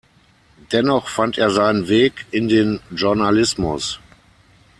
[0.71, 3.99] Dennoch fand er seinen Weg in den Journalismus.